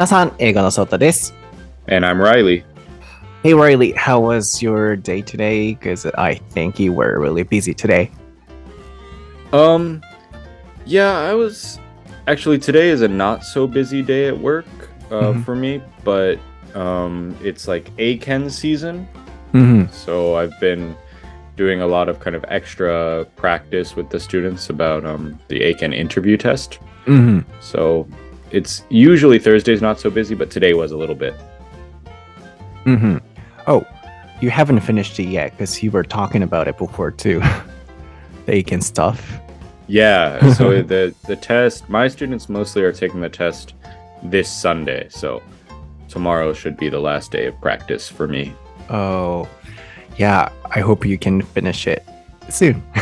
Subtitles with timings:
[0.00, 1.34] 皆さん、映画のソータです。
[1.88, 2.64] And I'm Riley.
[3.42, 5.76] Hey Riley, how was your day today?
[5.78, 8.10] Because I think you were really busy today.
[9.52, 10.00] Um,
[10.84, 11.78] yeah, I was
[12.26, 14.66] actually today is a not so busy day at work
[15.10, 15.44] uh, Mhm.
[15.44, 16.38] for me, but
[16.74, 19.06] um, it's like ACAN season,
[19.52, 19.88] うん。
[19.92, 20.94] so I've been
[21.56, 25.94] doing a lot of kind of extra practice with the students about um, the ACAN
[25.94, 26.80] interview test.
[27.06, 27.46] うん。
[27.60, 28.06] So
[28.51, 31.33] it's usually Thursdays not so busy, but today was a little bit.
[32.85, 33.17] Mm-hmm.
[33.67, 33.85] Oh,
[34.41, 37.39] you haven't finished it yet because you were talking about it before too.
[38.45, 39.39] the Aiken stuff.
[39.87, 43.73] Yeah, so the the test, my students mostly are taking the test
[44.23, 45.41] this Sunday, so
[46.09, 48.53] tomorrow should be the last day of practice for me.
[48.89, 49.47] Oh,
[50.17, 50.51] yeah.
[50.73, 52.05] I hope you can finish it
[52.49, 52.83] soon.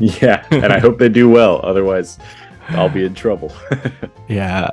[0.00, 2.18] Yeah, and I hope they do well, otherwise
[2.68, 3.50] I'll be in trouble.
[4.28, 4.70] Yeah.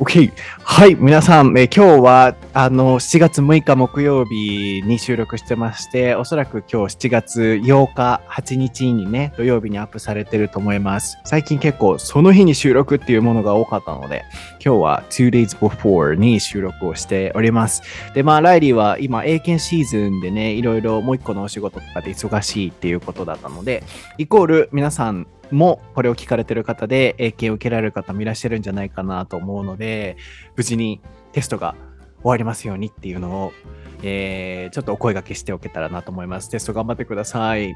[0.00, 0.32] OK。
[0.64, 0.96] はい。
[0.96, 11.18] 皆さん、え今日は、あの、7月6日木曜日に収録してまして、おそらく今日7月8日、8日にね、土曜日にアップされてると思います。
[11.24, 14.24] 最近結構、その日に収録っていうものが多かったので、
[14.64, 17.82] 今日は2 days before に収録をしております。
[18.14, 23.84] で、まあ、ライリーは今、英検シーズンでね、いろいろもう一個のお仕事とかで忙しいっていうことだったので、
[24.18, 30.16] イコール皆さんもこれを聞かれてる方で英検を受けられる方もいらっしゃるんじゃないかなと思うので、
[30.56, 31.00] 無事に
[31.32, 31.74] テストが
[32.22, 33.52] 終わりますようにっていうのを、
[34.02, 36.48] えーちょっとお声掛けしておけたらなと思います。
[36.48, 37.74] テスト頑張ってください。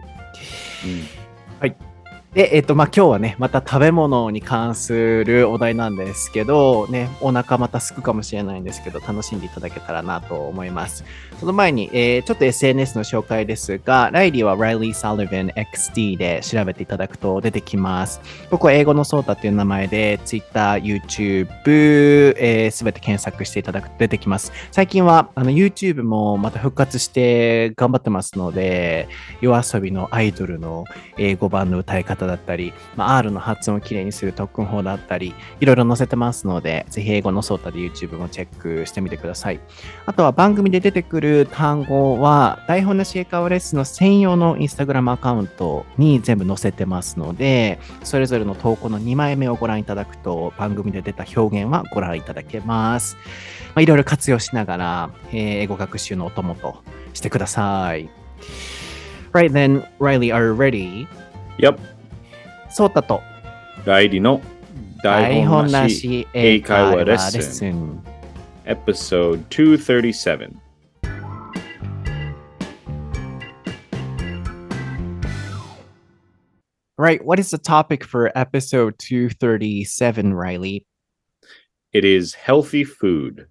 [2.37, 11.03] で、えっ、と、まあ、今日はね、また食べ物に関するお題なんですけど、ね、お腹またすくかもしれないんですけど、楽しんでいただけたらなと思います。
[11.41, 18.20] その前に、えーちょっと SNS の紹介ですが、ライリーは Riley Sullivan XD で調べていただくと出てきます。
[18.51, 21.48] 僕は英語のソータっていう名前で、Twitter、YouTube、
[22.37, 24.53] えー、すべて検索していただくと出てきます。
[24.73, 29.08] 最近はあの YouTube もまた復活して頑張ってますので、
[29.41, 30.85] 夜遊びのアイドルの
[31.17, 39.61] 英語版の歌い方だったり、まあ、R の発音をきれいにする特訓法だったり、いろいろ載せてますので、ぜひ英語のソータで YouTube もチェックしてみてください。
[40.07, 53.17] あとは番組で出てくる単語は、台本なし英会話レッスンの専用の Instagram アカウントに全部載せてますので、それぞれの投稿の2枚目をご覧いただくと、番組で出た表現はご覧いただけます。
[53.75, 56.83] まあ、いろいろ活用しながら、えー英語学習のお供と
[57.13, 58.08] してください。
[59.33, 61.07] Right then, Riley, are you ready?
[61.58, 61.95] Yep.
[62.77, 63.23] ソータと
[63.87, 64.42] ライリの
[65.03, 68.05] 台本なしし英会話レッスン。
[68.67, 70.55] episode 237.
[76.98, 80.85] Right, what is the topic for episode 237, Riley?
[81.95, 83.47] It is healthy food.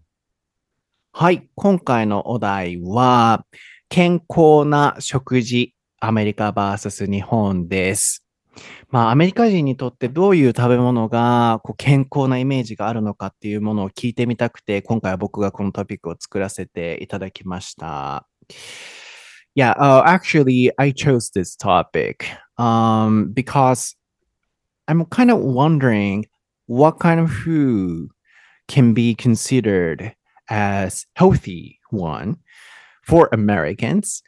[1.13, 3.43] はい、今回のお題は、
[3.89, 8.24] 健康な食事、アメリカ VS 日本です。
[8.95, 18.25] まあ、アメリカ人にとってどういう食べ物がこう健康なイメージがあるのかっていうものを聞いてみたくて、今回は僕がこのトピックを作らせていただきました。
[19.53, 22.25] Yeah, uh, actually, I chose this topic
[22.57, 23.97] um, because
[24.87, 26.27] I'm kind of wondering
[26.67, 28.07] what kind of food
[28.69, 30.15] can be considered
[30.49, 32.37] as healthy one
[33.03, 34.23] for Americans.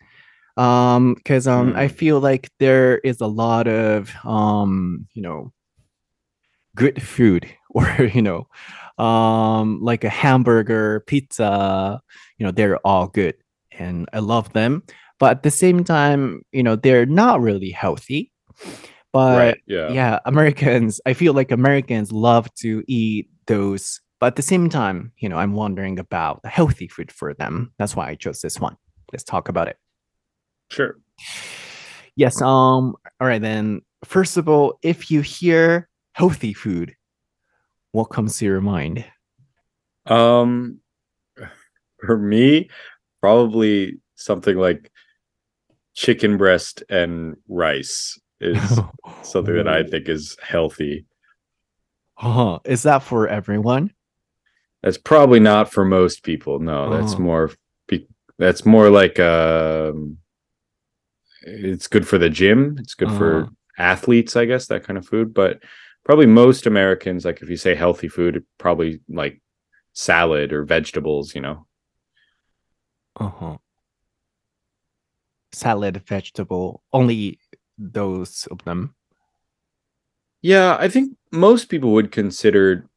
[0.57, 1.77] Um, because um, Hmm.
[1.77, 5.53] I feel like there is a lot of um, you know,
[6.75, 8.47] good food or you know,
[9.03, 12.01] um, like a hamburger, pizza,
[12.37, 13.35] you know, they're all good
[13.71, 14.83] and I love them.
[15.19, 18.31] But at the same time, you know, they're not really healthy.
[19.13, 19.57] But right.
[19.67, 19.91] Yeah.
[19.91, 25.13] yeah, Americans, I feel like Americans love to eat those, but at the same time,
[25.17, 27.73] you know, I'm wondering about the healthy food for them.
[27.79, 28.75] That's why I chose this one.
[29.11, 29.77] Let's talk about it.
[30.69, 30.97] Sure.
[32.15, 33.81] Yes, um, all right then.
[34.03, 36.95] First of all, if you hear healthy food,
[37.91, 39.05] what comes to your mind?
[40.05, 40.79] Um,
[42.05, 42.69] for me,
[43.21, 44.91] probably something like
[45.93, 48.79] chicken breast and rice is
[49.23, 51.05] something that I think is healthy.
[52.17, 52.59] Uh-huh.
[52.65, 53.93] Is that for everyone?
[54.83, 56.59] That's probably not for most people.
[56.59, 57.19] No, that's Oh.
[57.19, 57.51] more.
[58.39, 60.19] That's more like um,
[61.41, 62.77] it's good for the gym.
[62.79, 63.17] It's good uh-huh.
[63.17, 65.33] for athletes, I guess, that kind of food.
[65.33, 65.61] But
[66.03, 69.41] probably most Americans, like if you say healthy food, probably like
[69.93, 71.65] salad or vegetables, you know.
[73.19, 73.57] Uh huh.
[75.51, 77.39] Salad, vegetable, only
[77.77, 78.93] those of them.
[80.41, 82.87] Yeah, I think most people would consider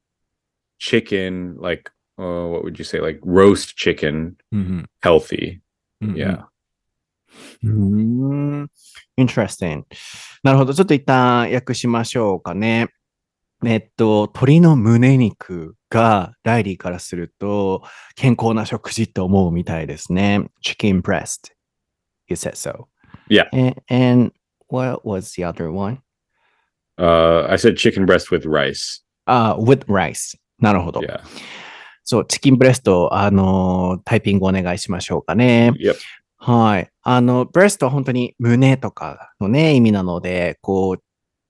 [0.78, 4.82] chicken, like, uh, what would you say, like roast chicken, mm-hmm.
[5.02, 5.62] healthy.
[6.02, 6.16] Mm-hmm.
[6.16, 6.42] Yeah.
[7.62, 8.70] うーん。
[9.18, 9.84] interesting.
[10.42, 10.74] なるほど。
[10.74, 12.88] ちょっと一旦訳しましょうかね。
[13.64, 17.82] えっと、鶏の胸肉がライリーからすると
[18.14, 20.46] 健康な食事って思うみたいですね。
[20.64, 21.52] chicken breast.
[22.28, 22.86] You said so.
[23.28, 23.48] Yeah.
[23.52, 24.32] And, and
[24.68, 25.98] what was the other one?
[26.98, 29.02] Uh, I said chicken breast with rice.
[29.26, 30.38] あ、with rice.
[30.58, 31.00] なるほど。
[31.00, 31.20] Yeah.
[32.02, 35.72] そう、チキンブレスト、あのータイピングお願いしましょうかね。
[35.78, 35.94] Yep.
[36.42, 36.90] はい。
[37.02, 41.02] あの、ブレストは本当に胸とかのね、意味なので、こう、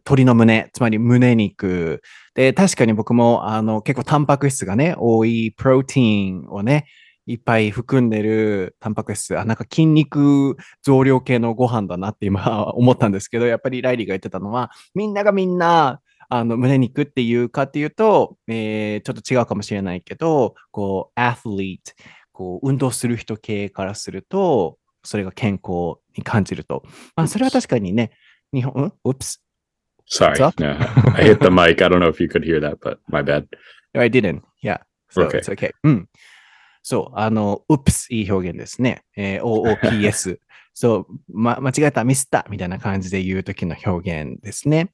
[0.05, 2.03] 鶏の胸、つまり胸肉。
[2.35, 6.87] で、確かに僕も、あの、結構タンパク質がね、多いプロテインをね、
[7.27, 21.93] いっぱい含んでるタンパク質、あ、なんか筋肉増量系のご飯だなって今 思ったんですけど、やっぱりライリーが言ってたのは、みんながみんな、あの、胸肉っていうかっていうと、えーちょっと違うかもしれないけど、こう、アスリート、
[22.33, 26.83] こう、運動する人系からすると、それが健康に感じると。
[27.17, 28.11] まあ、それは確かにね、
[28.53, 29.41] 日本、ん ?Oops,
[30.11, 30.39] Sorry.
[30.59, 30.77] No,
[31.15, 31.83] I hit the mic.
[31.85, 33.47] I don't know if you could hear that, but my bad.
[33.95, 34.43] I didn't.
[34.61, 34.79] Yeah.
[35.09, 35.39] So Okay.
[35.39, 35.71] it's okay.
[35.85, 36.09] うん。
[36.83, 39.03] そう、あの、Oops いい表現ですね。
[39.17, 40.39] えー OOPS。
[40.75, 44.93] そう、ま、間違えた、ミスったみたいな感じで言うときの表現ですね。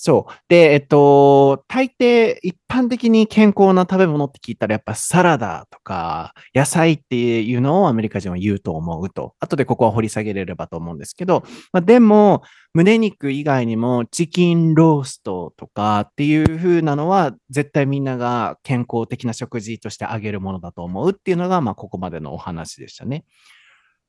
[0.00, 0.32] そう。
[0.48, 9.34] で、えっと、大抵一般的に健康な食べ物って聞いたらやっぱサラダとか野菜っていうのをアメリカ人は言うと思うと。
[9.40, 11.42] 後でここは掘り下げれればと思うんですけど、
[11.72, 12.42] まあ、でも、
[12.74, 23.24] 胸肉以外にもチキンローストとかっていう風なのは絶対みんなが健康的な食事としてあげるものだと思うっていうのが、まあ、ここまでのお話でしたね。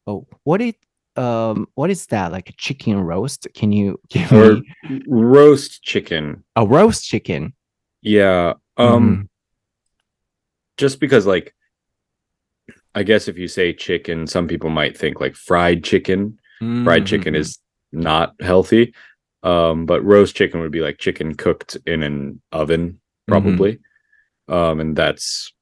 [0.06, 0.78] Oh, what is,
[1.20, 2.32] um, what is that?
[2.32, 3.48] Like a chicken roast?
[3.54, 6.44] Can you give Or me roast chicken.
[6.56, 7.54] a roast chicken?
[8.02, 8.54] Yeah.
[8.78, 9.30] Um,
[10.78, 11.54] just because like
[12.96, 16.40] I guess if you say chicken, some people might think like fried chicken.
[16.60, 17.58] Fried chicken is
[17.94, 18.94] not healthy.
[19.44, 23.80] Um, but roast chicken would be like chicken cooked in an oven, probably.
[24.50, 25.54] Um, and that's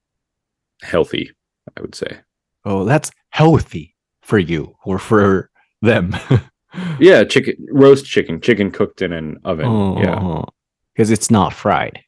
[0.82, 1.32] healthy,
[1.78, 2.18] I would say.
[2.66, 3.96] Oh, that's healthy
[4.28, 5.50] for you or for
[5.82, 6.16] them.
[7.00, 9.66] Yeah, chicken roast chicken, chicken cooked in an oven.
[9.66, 10.44] Oh, Yeah.
[10.94, 12.02] Because it's not fried.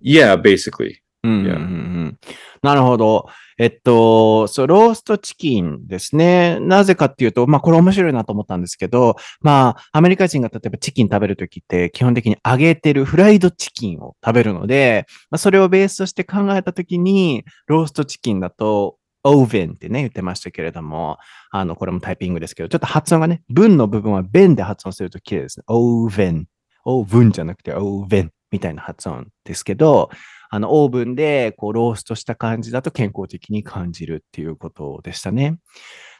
[0.00, 0.96] Yeah, basically.
[1.22, 1.56] うんうん Yeah.
[1.56, 2.18] うんうん
[2.62, 3.26] なるほど。
[3.58, 6.58] えっと、そう、ローストチキンですね。
[6.60, 21.18] なぜかっていうと、まあ、これ面白いなと思ったんですけど、まあ、アメリカ人が例えばチキン食べるときって、基本的に揚げてるフライドチキンを食べるので、まあ、それをベースとして考えたときに、ローストチキンだと、オーベンってね、言ってましたけれども、
[21.50, 25.64] あの、これもタイピングですけど、ちょっと発音がね、文の部分はベンで発音すると綺麗ですね。
[25.68, 26.46] オーベン。
[26.84, 30.10] オーブンじゃなくてオーベンみたいな発音ですけど、
[30.50, 35.58] あの、オーブンで、こう、ローストした感じだと健康的に感じるっていうことでしたね。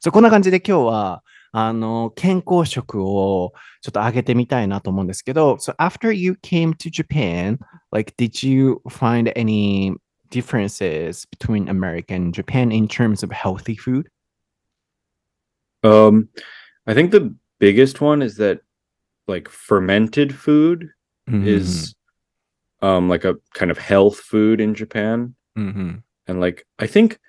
[0.01, 1.23] そう、こんな感じで今日は、
[1.53, 3.53] あの、健康食を
[3.83, 7.59] ちょっと上げてみたいなと思うんですけど、so after you came to Japan,
[7.91, 9.95] like, did you find any
[10.33, 14.09] differences between America and Japan in terms of healthy food?
[15.85, 16.29] Um,
[16.87, 18.61] I think the biggest one is that
[19.29, 20.91] like fermented food
[21.29, 21.47] mm-hmm.
[21.47, 21.95] is
[22.81, 25.35] um like a kind of health food in Japan.
[25.57, 25.97] Mm-hmm.
[26.27, 27.21] And like I think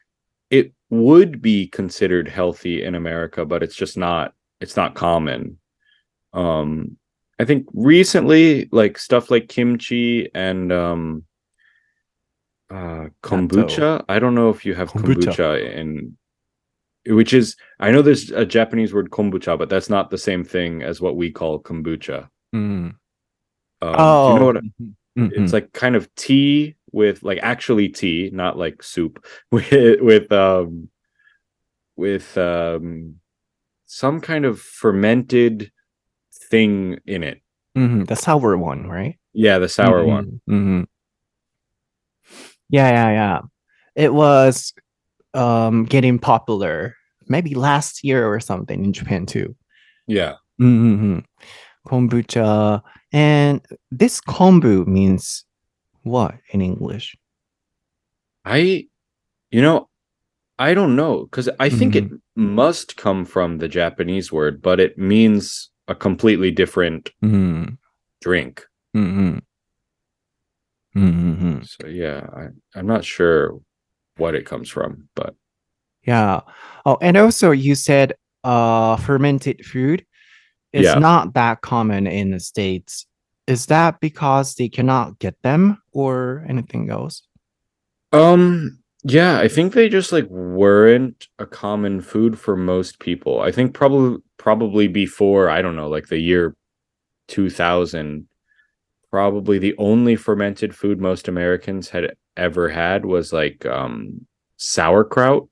[0.50, 5.60] it would be considered healthy in America, but it's just not it's not common.
[6.33, 6.98] Um
[7.39, 11.25] I think recently like stuff like kimchi and um
[12.70, 14.03] uh, kombucha.
[14.10, 15.34] I don't know if you have kombucha.
[15.34, 16.17] kombucha in
[17.05, 20.82] which is I know there's a Japanese word kombucha, but that's not the same thing
[20.82, 22.29] as what we call kombucha.
[22.55, 22.96] Mm.
[23.82, 24.58] Um, oh, you know what?
[24.58, 25.25] I, mm-hmm.
[25.25, 25.53] It's mm-hmm.
[25.53, 30.89] like kind of tea with like actually tea, not like soup with with um
[31.96, 33.15] with um
[33.86, 35.72] some kind of fermented
[36.50, 37.41] thing in it.
[37.77, 38.05] Mm-hmm.
[38.05, 39.20] The sour one, right?
[39.34, 40.10] Yeah, the sour mm-hmm.
[40.10, 40.88] one.
[42.73, 43.39] Yeah, yeah, yeah.
[43.95, 44.73] It was
[45.35, 46.95] um getting popular
[47.29, 49.55] maybe last year or something in Japan too.
[50.07, 51.19] yeah Mm-hmm.
[51.87, 52.81] Kombucha.
[53.11, 53.61] And
[53.91, 55.45] this kombu means
[56.03, 57.15] what in English?
[58.45, 58.85] i
[59.51, 59.87] you know
[60.59, 64.97] i don't know because i think it must come from the japanese word but it
[64.97, 67.75] means a completely different Mm-hmm.
[68.21, 68.65] drink
[68.97, 69.37] Mm-hmm.
[70.95, 71.62] Mm-hmm.
[71.63, 73.59] so yeah I, i'm not sure
[74.17, 75.33] what it comes from but
[76.05, 76.41] Yeah.
[76.85, 80.05] Oh, and also you said uh fermented food
[80.71, 81.00] is Yeah.
[81.00, 83.05] not that common in the States.
[83.47, 87.23] Is that because they cannot get them or anything else?
[88.12, 93.39] Um, yeah, I think they just like weren't a common food for most people.
[93.41, 96.55] I think probably probably before, I don't know, like the year
[97.27, 98.27] 2000,
[99.17, 104.25] probably the only fermented food most Americans had ever had was like um
[104.58, 105.48] sauerkraut.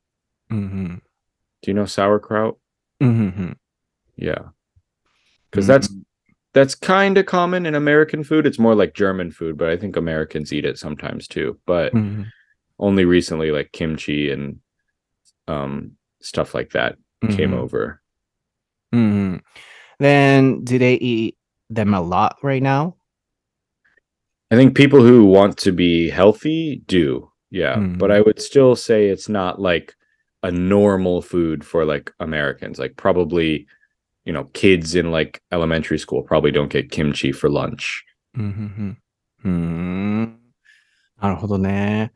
[0.51, 0.95] Mm-hmm.
[0.95, 2.57] Do you know sauerkraut?
[3.03, 3.51] Mm-hmm.
[4.15, 4.45] Yeah.
[5.51, 5.93] Cuz that's
[6.53, 8.47] that's kind of common in American food.
[8.47, 11.59] It's more like German food, but I think Americans eat it sometimes too.
[11.67, 12.23] But Mm-hmm.
[12.79, 14.59] only recently like kimchi and
[15.47, 16.95] um stuff like that
[17.29, 17.59] came Mhm.
[17.63, 18.01] over.
[18.91, 19.35] Mm-hmm.
[19.99, 21.37] Then do they eat
[21.69, 22.95] them a lot right now?
[24.51, 27.31] I think people who want to be healthy do.
[27.51, 27.77] Yeah.
[27.77, 27.97] Mm.
[27.97, 29.95] But I would still say it's not like
[30.43, 32.77] a normal food for like Americans.
[32.77, 33.65] Like probably,
[34.25, 38.03] you know, kids in like elementary school probably don't get kimchi for lunch.
[38.37, 38.91] Mm-hmm.
[39.45, 40.37] Mm-hmm.
[41.21, 42.11] なるほどね。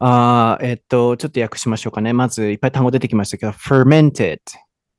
[0.00, 2.12] あえっと、ちょっと訳しましょうかね。
[2.12, 4.38] まず、いっぱい単語出てきましたけど、fermented、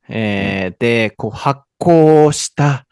[0.07, 2.87] えー、うん、で、こう発酵した、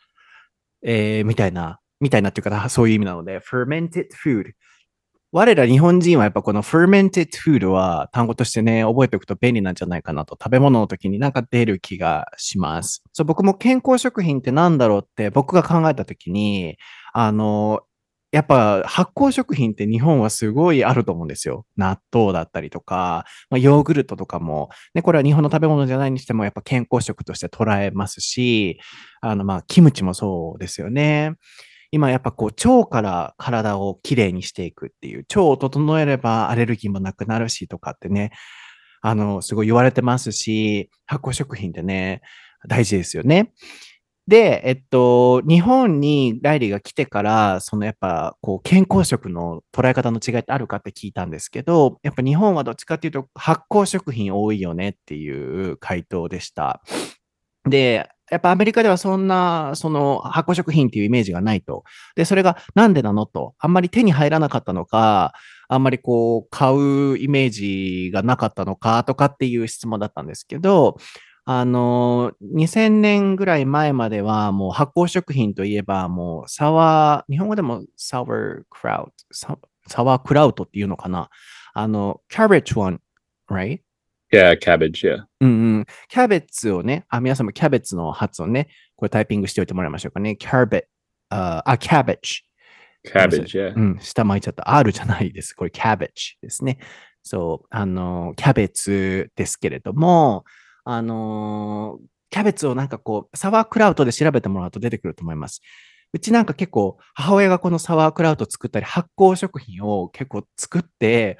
[0.83, 4.51] えー、みたいなみたいなっていうか、そういう意味なので、fermented food。
[5.31, 13.03] 我ら日本人はやっぱこの fermented food は単語としてね、覚えておくと便利なんじゃないかなと、食べ物の時になんか出る気がします。
[13.13, 16.77] そう、僕も健康食品ってなんだろうって僕が考えた時に、
[17.13, 17.81] あの、
[18.33, 21.65] やっぱ発酵食品って日本はすごいあると思うんですよ。
[21.77, 28.79] 納豆だったりとか、まあ、ヨーグルトとかも、ね、これは日本の食べ物じゃないにしてもやっぱ健康食として捉えますし、
[29.21, 31.33] あの、まあ、キムチもそうですよね。
[31.93, 38.31] 今やっぱこう腸から体をきれいにしていくっていう、腸を整えればアレルギーもなくなるしとかってね、
[39.03, 42.21] あの、すごい言われてますし、発酵食品ってね、
[42.67, 43.53] 大事ですよね。
[44.27, 56.81] で、えっと、日本にライリーが来てから、そのやっぱこう健康食の捉え方の違いってあるかって聞いたんですけど、やっぱ日本はどっちかっていうと発酵食品多いよねっていう回答でした。
[57.69, 61.83] で、やっぱアメリカではそんな、その発酵食品っていうイメージがないと。
[62.15, 63.53] で、それがなんでなのと。
[63.59, 65.33] あんまり手に入らなかったのか、
[65.67, 70.97] あんまりこう、買うイメージがなかったのかとかっていう質問だったんですけど、
[71.45, 81.29] あの、2000年ぐらい前まではもう発酵食品といえばもうサワー、日本語でもサワークラウト、サワークラウトっていうのかな。
[81.73, 82.99] あの、cabbage one,
[83.49, 83.81] right?
[84.33, 85.25] Yeah, cabbage, yeah.
[85.41, 85.85] うんうん。
[86.07, 90.35] キャベツをね、あ、皆さんもキャベツの発音ね、これタイピングしておいてもらいましょうかね。
[90.35, 90.87] キャベ、
[91.29, 92.43] あ、あ、 cabbage。
[93.05, 93.73] Cabbage, yeah.
[93.75, 94.75] うん、舌巻いちゃった。
[94.75, 95.53] R じゃないです。
[95.53, 96.79] これ cabbage ですね。
[97.21, 100.45] そう、あの、キャベツですけれども、
[100.83, 101.99] あの、
[102.31, 105.61] キャベツをなんかこう、サワークラウトで調べてもらうと出てくると思います。
[106.11, 111.37] うちなんか結構、母親がこのサワークラウト作ったり、発酵食品を結構作って、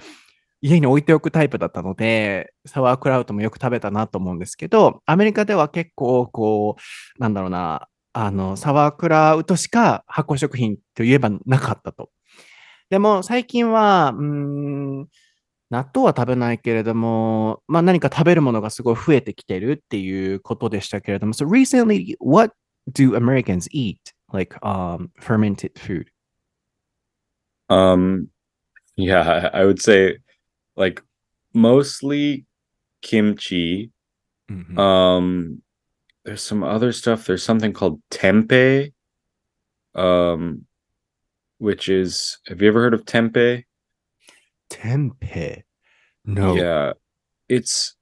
[0.64, 12.10] 家に置いておくタイプだったので、サワークラウトもよく食べたなと思うんですけど、アメリカでは結構、こう、なんだろうな、あの、サワークラウトしか発酵食品といえばなかったと。
[12.90, 15.00] でも最近は、うん、
[15.70, 22.54] 納豆は食べないけれども、まあ何か食べるものがすごい増えてきてるっていうことでしたけれども、so recently, what
[22.90, 23.98] do Americans eat?
[24.32, 26.06] Like, um, fermented food?
[27.70, 28.28] Um,
[28.96, 30.20] yeah, I would say
[30.76, 31.02] like
[31.54, 32.46] mostly
[33.02, 33.92] kimchi.
[34.50, 34.78] Mhm.
[34.78, 35.62] Um,
[36.26, 37.26] there's some other stuff.
[37.26, 38.92] There's something called tempeh.
[39.96, 40.66] Um,
[41.60, 43.64] which is have you ever heard of tempeh?
[44.70, 45.64] Tempeh.
[46.26, 46.56] No.
[46.56, 46.94] Yeah.
[47.50, 47.96] It's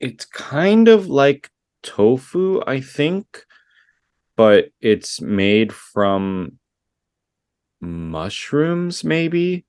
[0.00, 1.50] it's kind of like
[1.82, 3.44] tofu, I think,
[4.36, 6.58] but it's made from
[7.80, 9.64] mushrooms, maybe.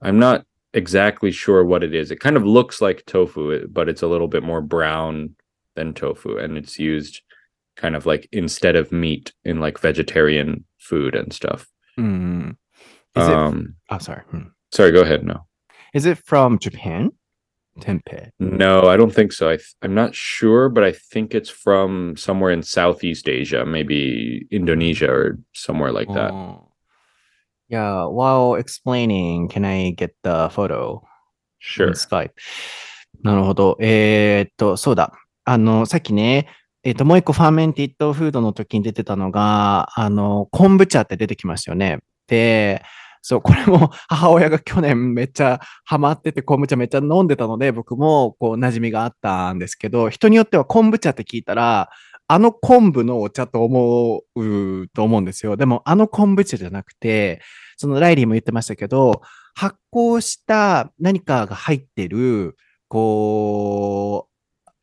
[0.00, 2.10] I'm not exactly sure what it is.
[2.10, 5.34] It kind of looks like tofu, eh, but it's a little bit more brown
[5.76, 7.22] than tofu, and it's used
[7.76, 11.68] kind of like instead of meat in like vegetarian food and stuff.
[11.98, 12.56] Mm.
[13.16, 13.94] Is um, it?
[13.94, 14.22] Oh, sorry.
[14.30, 14.48] Hmm.
[14.72, 14.92] Sorry.
[14.92, 15.24] Go ahead.
[15.24, 15.46] No.
[15.94, 17.12] Is it from Japan?
[17.80, 18.30] Tempeh.
[18.40, 19.48] No, I don't think so.
[19.48, 24.46] I th- I'm not sure, but I think it's from somewhere in Southeast Asia, maybe
[24.50, 26.32] Indonesia or somewhere like that.
[26.32, 26.67] Oh.
[27.70, 31.02] Yeah, while explaining, can I get the photo?
[31.60, 31.92] Sure.
[31.92, 32.32] Skype?
[33.22, 33.76] なるほど。
[33.80, 35.12] えーっと、そうだ。
[35.44, 36.48] あの、さっきね、
[36.84, 41.98] えーっと、もう一個ファーメンティッドフードの時に出てたのが、あの、昆布茶って出てきましたよね。
[42.26, 42.82] で、
[43.22, 51.90] そう、これも 母親が去年めっちゃハマってて昆布茶めっちゃ飲んでたので、僕もこう馴染みがあったんですけど、人によっては昆布茶って聞いたら、
[52.28, 55.56] あの昆布のお茶と思うと思うんですよ。
[55.56, 57.40] でも、あの昆布茶じゃなくて、
[57.78, 59.22] そのライリーも言ってましたけど、
[59.54, 62.56] 発酵した何かが入ってる、
[62.88, 64.28] こ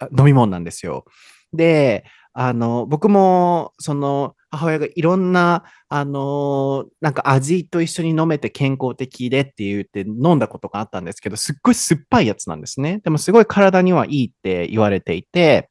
[0.01, 1.05] う、飲み物なんですよ。
[1.53, 13.01] で、あの、僕も、その、母親がいろんな、あのなんか味と一緒に飲めて健康的でって言って飲んだことがあったんですけど、すっごい酸っぱいやつなんですね。
[13.03, 15.69] でもすごい体にはいいって言われていて、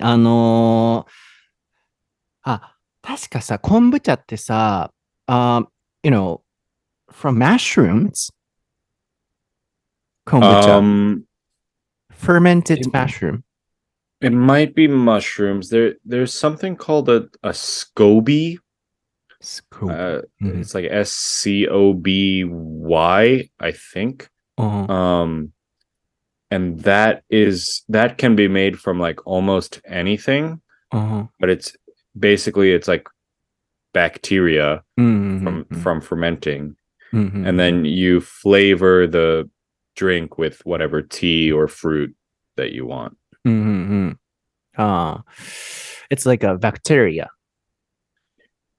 [0.00, 1.12] あのー、
[2.44, 4.92] あ、確かさ、昆布茶ってさ、
[5.28, 5.64] uh,
[6.02, 6.40] you know,
[7.10, 8.32] from mushrooms?
[10.24, 10.78] 昆布茶。
[10.78, 11.24] Um,
[12.10, 13.42] fermented it, mushroom.
[14.20, 15.68] It might be mushrooms.
[15.68, 18.58] There, there's something called a, a SCOBY.
[19.42, 19.90] SCOBY.
[19.90, 20.60] Uh, mm-hmm.
[20.60, 24.28] It's like S C O B Y, I think.
[24.56, 24.92] Uh-huh.
[24.92, 25.52] Um,
[26.51, 30.61] and that is that can be made from like almost anything
[30.91, 31.25] uh-huh.
[31.39, 31.75] but it's
[32.17, 33.07] basically it's like
[33.93, 35.43] bacteria mm-hmm.
[35.43, 35.81] from mm-hmm.
[35.81, 36.75] from fermenting
[37.13, 37.45] mm-hmm.
[37.45, 39.49] and then you flavor the
[39.95, 42.15] drink with whatever tea or fruit
[42.55, 44.11] that you want mm-hmm.
[44.77, 45.17] uh,
[46.09, 47.29] it's like a bacteria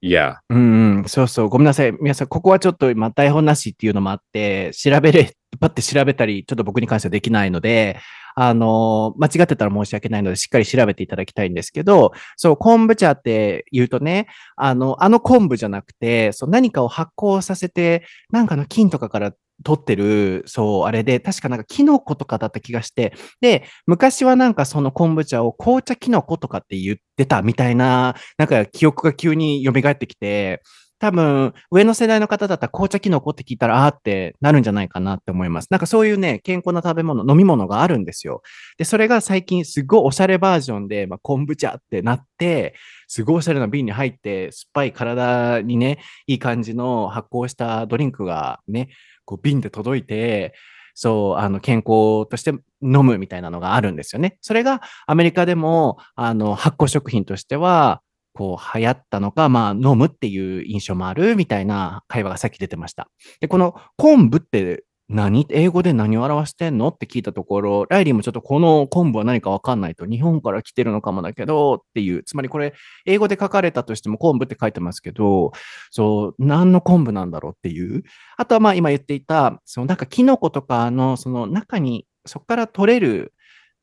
[0.02, 0.36] Yeah.
[0.48, 1.48] うん、そうそう。
[1.48, 1.92] ごめんなさい。
[1.92, 7.98] 皆さん、ここはちょっと今、台本なしっていうのもあって、調べれ、パッて調べたり、ちょっと僕に関してはできないので、
[8.36, 19.32] あの、間違ってたら申し訳ないので、しっかり調べていただきたいんですけど、そう、昆布茶って言うとね、あの、あの昆布じゃなくて、そう、何かを発酵させて、なんかの菌とかから
[19.64, 30.62] 取ってる、そう、あれで、確かなんかキノコとかだった気がして、で、昔はなんかその昆布茶を紅茶キノコとかって言ってたみたいな、なんか記憶が急に蘇ってきて、
[30.98, 35.68] 多分、上の世代の方だったら紅茶キノコって聞いたら、あーってなるんじゃないかなって思います。
[35.70, 38.42] なんかそういうね、健康な食べ物、飲み物があるんですよ。
[38.78, 42.74] で、それが最近すごいおしゃれバージョンで、まあ、昆布茶ってなって、
[43.06, 48.88] すごいおしゃれな瓶に入って、酸っぱい体にね、いい感じの発酵したドリンクがね、
[49.24, 50.54] こう瓶で届いて、
[51.00, 52.50] そう、あの、健康として
[52.82, 54.36] 飲むみたいなのがあるんですよね。
[54.40, 58.02] それがアメリカでも、あの、発酵食品としては、
[58.38, 63.10] こう流行ったのか、まあ飲むっていう印象もあるみたいな会話がさっき出てました。
[63.40, 65.46] で、この昆布って何？
[65.48, 66.88] 英語で何を表してんの？
[66.88, 72.74] って聞いたところ、ライリーもちょっとこの昆布は何かわかんないと、日本から来てるのかもだけどっていう、つまりこれ、
[73.06, 75.52] 英語で書かれたとしても昆布って書いてますけど、
[75.90, 78.02] そう、何の昆布なんだろうっていう。
[78.36, 83.32] あとはまあ今言っていた、そのなんかキノコとかのその中に、そこから取れる、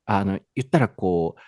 [0.04, 1.40] あの、言ったらこう、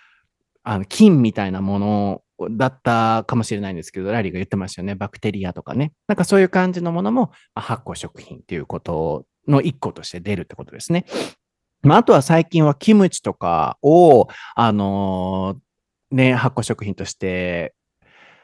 [0.64, 4.94] あの菌みたいなものだったかもしれないんですけど、ラリーが言ってましたよね。
[4.94, 5.92] バクテリアとかね。
[6.06, 11.04] なんかそういう感じのものも発酵食品っていうことの一個として出るってことですね。
[11.82, 17.74] まあ、あとは最近はキムチとかを、あのー、ね、発酵食品として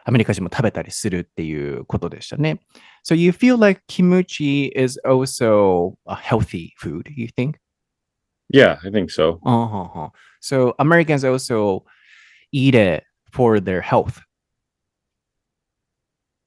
[0.04, 2.60] アメリカ人も食べたりするっていうことでしたね。
[3.04, 7.56] So you feel like kimchi is also a healthy food, you think?
[8.52, 9.40] Yeah, I think so.
[9.44, 10.10] Uh-huh.
[10.40, 11.84] So Americans also
[12.52, 13.04] eat it
[13.34, 14.22] for their health.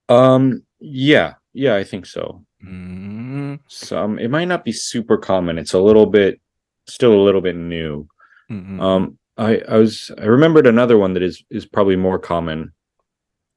[0.08, 2.46] Um, yeah, yeah, I think so.
[2.64, 3.56] Mm-hmm.
[3.68, 5.58] Some it might not be super common.
[5.58, 6.40] It's a little bit
[6.88, 8.08] still a little bit new.
[8.50, 8.82] Mm-hmm.
[8.82, 12.74] Um I I was I remembered another one that is is probably more common.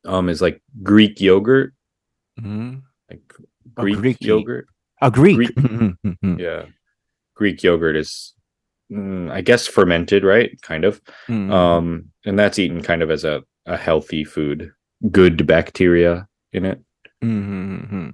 [0.05, 1.73] Um is like Greek yogurt.
[2.39, 2.81] Mm-hmm.
[3.09, 3.33] Like
[3.75, 4.67] Greek, Greek yogurt.
[5.01, 5.37] A Greek.
[5.37, 6.65] Greek yeah.
[7.35, 8.35] Greek yogurt is
[8.91, 10.61] mm, I guess fermented, right?
[10.63, 11.01] Kind of.
[11.29, 11.53] Mm-hmm.
[11.53, 14.73] Um and that's eaten kind of as a a healthy food.
[15.11, 16.81] Good bacteria in it.
[17.23, 18.11] Mm-hmm.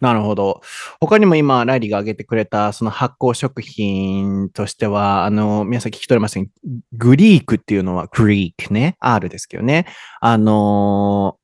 [0.00, 0.62] なるほど。
[0.98, 6.50] 他にも今、ライリーが挙げてくれた、その発酵食品としては、あの、皆さん聞き取れました
[6.94, 8.96] グリークっていうのはグリークね。
[8.98, 9.86] R ですけどね。
[10.20, 11.36] あの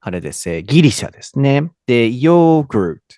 [0.00, 0.62] あれですね。
[0.62, 1.70] ギリシャですね。
[1.86, 3.16] で、ヨーグルト。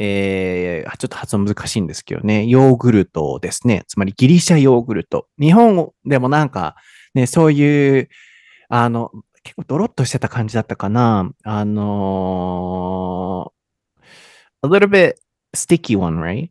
[0.00, 2.46] えー、ちょっと発音難しいんですけどね。
[2.46, 3.82] ヨーグルトですね。
[3.88, 5.26] つまりギリシャヨーグルト。
[5.40, 6.76] 日本でもなんか、
[7.14, 8.08] ね、そういう、
[8.68, 9.10] あの、
[9.42, 11.32] 結構ドロッとしてた感じだったかな。
[11.42, 13.52] あの
[14.62, 15.14] a little bit
[15.56, 16.50] sticky one, right?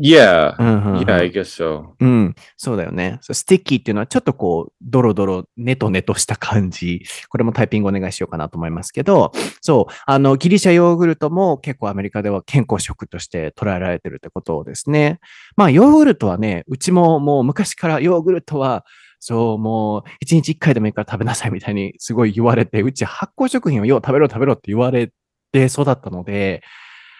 [0.00, 0.54] Yeah.
[0.58, 1.94] Yeah, I guess so.
[1.98, 2.34] うん。
[2.56, 3.18] そうだよね。
[3.20, 7.02] sticky っていうのはちょっとこう、ドロドロ、ネトネトした感じ。
[7.28, 9.92] これもタイピングお願いしようかなと思いますけど、そう。
[10.06, 15.18] あの、ギリシャヨーグルトも結構アメリカでは健康食として捉えられてるってことですね。
[15.56, 18.84] まあ、ヨーグルトはね、うちももう昔からヨーグルトは、
[19.18, 25.10] そう、もう、一日一回でもいいから食べなさいみたいにすごい言われて、うち発酵食品をよう食べろ食べろって言われ
[25.52, 26.62] で育ったので、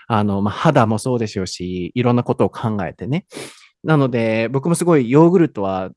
[0.08, 3.26] あの、まあ、肌もそうでしょうし、いろんなことを考えてね。
[3.84, 5.90] なので、僕もすごいヨーグルトは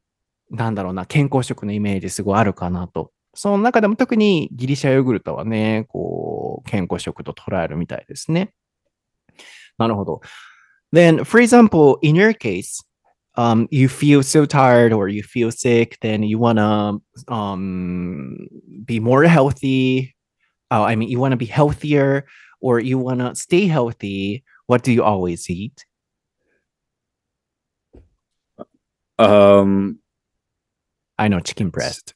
[0.52, 3.12] なんだろうな、健康食のイメージすごいあるかなと。
[3.34, 8.54] その中でも特にギリシャヨーグルトはね、こう、健康食と捉えるみたいですね。
[9.78, 10.22] なるほど。
[10.94, 12.84] Then, for example, in your case,
[13.38, 17.02] um, you feel so tired or you feel sick, then you want to
[17.34, 18.36] um,
[18.86, 20.14] be more healthy.
[20.70, 22.26] Oh, I mean, you want to be healthier
[22.62, 24.44] or you want to stay healthy.
[24.68, 25.86] What do you always eat?
[29.20, 30.00] Um,
[31.18, 32.14] I know chicken breast.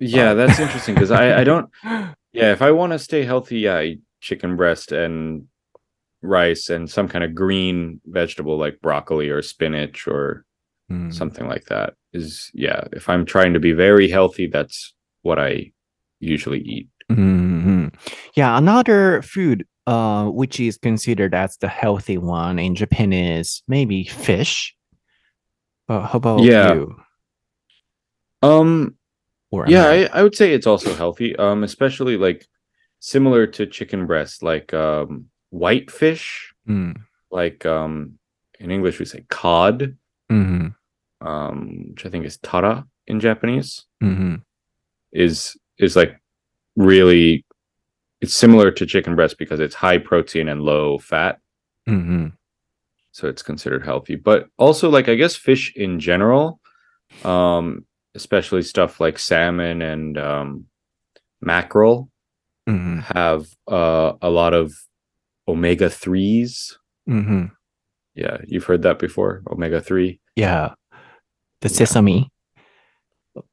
[0.00, 1.70] yeah, Uh, that's interesting because I, I don't.
[2.32, 5.46] Yeah, if I want to stay healthy, yeah, I eat chicken breast and
[6.20, 10.44] rice and some kind of green vegetable like broccoli or spinach or
[10.90, 11.10] Hmm.
[11.10, 11.94] something like that.
[12.12, 15.72] Is yeah, if I'm trying to be very healthy, that's what I
[16.20, 16.88] usually eat.
[17.10, 17.94] Mhm.
[18.34, 24.04] Yeah, another food uh, which is considered as the healthy one in Japan is maybe
[24.04, 24.74] fish.
[25.86, 26.74] But how about Yeah.
[26.74, 26.96] you?
[28.42, 28.96] Um,
[29.52, 31.36] Or yeah, I, I would say it's also healthy.
[31.36, 32.46] Um, especially like
[32.98, 36.96] similar to chicken breast, like um white fish, Mm,
[37.30, 38.18] like um
[38.58, 39.96] in English we say cod,
[40.30, 40.74] mhm,
[41.20, 44.42] um, which I think is tara in Japanese, mhm,
[45.12, 46.18] is is like
[46.75, 47.45] really
[48.21, 51.39] it's similar to chicken breast because it's high protein and low fat,
[51.89, 52.33] mhm,
[53.11, 54.15] so it's considered healthy.
[54.15, 56.59] But also like I guess fish in general,
[57.25, 60.65] um, especially stuff like salmon and um
[61.41, 62.09] mackerel
[62.69, 64.73] mhm, have uh a lot of
[65.47, 66.77] omega 3s.
[67.09, 67.51] mhm.
[68.13, 70.19] Yeah, you've heard that before, omega 3.
[70.35, 70.75] Yeah.
[71.61, 71.75] The Yeah.
[71.85, 72.29] sesame,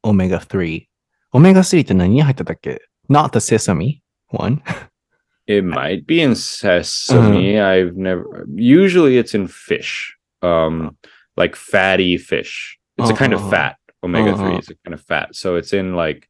[0.04, 0.88] omega 3.
[1.32, 4.61] Omega 3って何に入ってたっけ ?Not the sesame one.
[5.47, 7.59] It might be in sesame.
[7.59, 8.45] I've never.
[8.55, 10.97] Usually, it's in fish, um,
[11.37, 12.77] like fatty fish.
[12.97, 13.49] It's a kind of Uh-huh.
[13.51, 13.77] fat.
[14.03, 14.57] Omega 3 Uh-huh.
[14.59, 15.35] is a kind of fat.
[15.35, 16.27] So it's in like,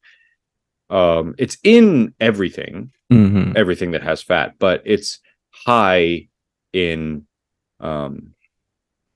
[0.89, 5.19] um, it's in everything, うん、everything that has fat, but it's
[5.51, 6.27] high
[6.71, 7.25] in,
[7.79, 8.33] um,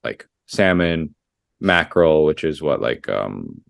[0.03, 1.13] like salmon,
[1.61, 3.61] mackerel, which is what like um,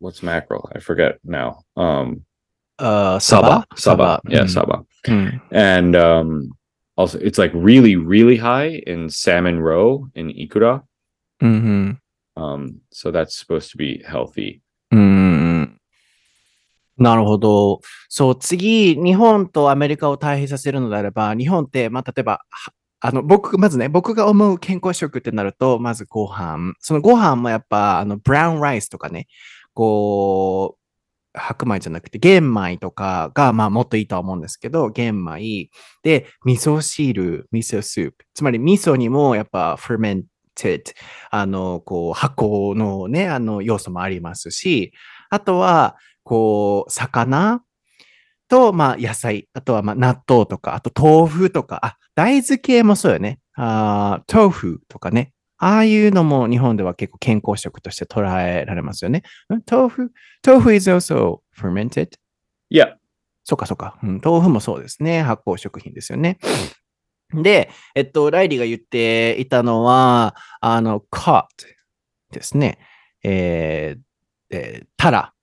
[0.00, 0.68] what's mackerel?
[0.74, 1.64] I forget now.
[1.76, 2.22] Um,
[2.78, 3.66] あー Saba.
[3.76, 4.20] Saba.
[4.26, 4.84] Yeah, うん Saba.
[5.08, 5.42] うん。
[5.50, 6.50] And um
[6.96, 10.82] also it's like really, really high in salmon roe in Ikura.
[11.40, 11.98] うん。
[12.36, 14.60] Um, so that's supposed to be healthy.
[14.90, 15.80] うん。
[16.96, 17.80] なるほど。
[18.08, 26.74] そう、次、日本とアメリカを対比させるのであれば、日本って、まあ、例えば、はあの、僕、まずね、僕が思う健康食ってなると、まずご飯。
[26.80, 29.26] そのご飯もやっぱ、あの、ブラウンライスとかね、
[29.79, 35.69] こう、白米じゃなくて、玄米とかが、まあ、もっといいとは思うんですけど、玄米。
[36.03, 38.25] で、味噌汁、味噌スープ。
[38.33, 40.23] つまり、味噌にもやっぱ、fermented、
[41.31, 44.91] あの、こう、発酵のね、あの、要素もありますし、
[45.29, 47.61] あとは、こう、魚
[48.49, 49.47] と、まあ、野菜。
[49.53, 53.39] あとは、まあ、納豆とか、あと、豆腐とか、あ、大豆系もそうよね。
[53.55, 55.31] あ豆腐とかね。
[55.59, 59.23] ああいうのも日本では結構健康食として捉えられますよね。
[59.53, 59.61] ん？
[59.69, 60.11] 豆腐、
[60.45, 62.09] 豆腐 is also fermented?
[62.71, 62.95] Yeah.
[63.43, 64.21] そうかそうか、うん。
[64.23, 65.21] 豆腐もそうですね。
[65.21, 66.37] 発酵食品ですよね。
[67.33, 71.43] で、えっと、ライリーが言っていたのは、あの、cod
[72.31, 72.79] ですね。
[73.23, 74.01] えー
[74.51, 75.33] えータラ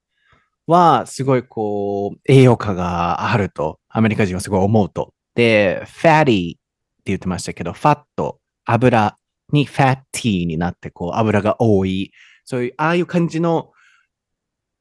[0.67, 5.15] はすごいこう、栄養価があると、アメリカ人はすごい思うと。
[5.35, 6.59] で、fatty って
[7.07, 9.17] 言ってましたけど、ファット、油
[9.53, 12.13] にファッティーになって、こう、油が多い。
[12.45, 13.73] そういう、ああいう感じの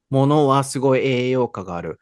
[0.09, 1.99] ものはすごい栄養価がある。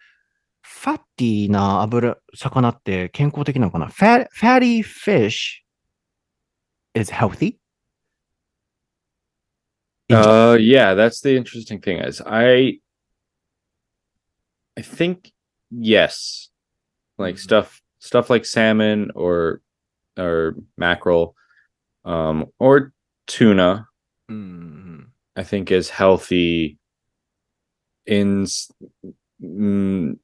[0.62, 5.62] ファッティーな油、魚って健康的なのかな Fat, ?fatty fish
[6.94, 7.58] is healthy?
[10.10, 12.80] Uh yeah, that's the interesting thing is I
[14.78, 15.32] I think
[15.72, 16.50] yes.
[17.18, 17.40] Like Mhm.
[17.40, 19.62] stuff stuff like salmon or
[20.18, 21.36] or mackerel
[22.05, 22.91] um or
[23.27, 23.85] tuna
[24.29, 26.77] うん、 I think is healthy
[28.07, 28.71] in s-
[29.43, 30.17] mm,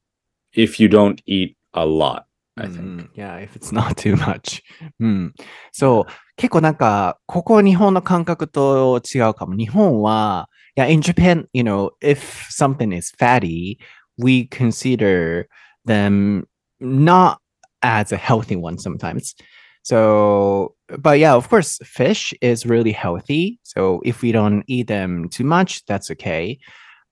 [0.53, 2.25] if you don't eat a lot.
[2.57, 3.11] I うん think.
[3.17, 4.63] Yeah, if it's not too much.
[5.01, 5.35] うん。
[5.73, 6.13] そう。
[6.37, 9.57] 結構なんか、ここ日本の感覚と違うかも。
[9.57, 12.19] 日本は、いや、in Japan, you know, if
[12.51, 13.79] something is fatty,
[14.19, 15.47] we consider
[15.87, 16.45] them
[16.81, 17.39] not
[17.83, 19.35] as a healthy one sometimes.
[19.83, 23.59] So, but yeah, of course, fish is really healthy.
[23.63, 26.59] So if we don't eat them too much, that's okay.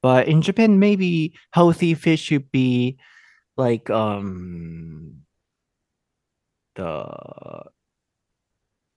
[0.02, 2.98] But in Japan, maybe healthy fish should be
[3.56, 5.22] like um
[6.74, 7.06] the